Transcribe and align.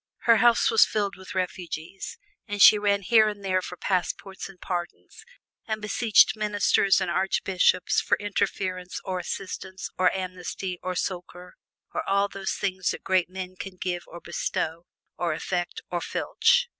Her 0.21 0.37
house 0.37 0.71
was 0.71 0.83
filled 0.83 1.15
with 1.15 1.35
refugees, 1.35 2.17
and 2.47 2.59
she 2.59 2.79
ran 2.79 3.03
here 3.03 3.27
and 3.29 3.45
there 3.45 3.61
for 3.61 3.77
passports 3.77 4.49
and 4.49 4.59
pardons, 4.59 5.23
and 5.67 5.79
beseeched 5.79 6.35
ministers 6.35 6.99
and 6.99 7.11
archbishops 7.11 8.01
for 8.01 8.17
interference 8.17 8.99
or 9.05 9.19
assistance 9.19 9.91
or 9.99 10.11
amnesty 10.11 10.79
or 10.81 10.95
succor 10.95 11.53
and 11.93 12.01
all 12.07 12.27
those 12.27 12.53
things 12.53 12.89
that 12.89 13.03
great 13.03 13.29
men 13.29 13.55
can 13.55 13.75
give 13.77 14.01
or 14.07 14.19
bestow 14.19 14.87
or 15.17 15.33
effect 15.33 15.81
or 15.91 16.01
filch. 16.01 16.67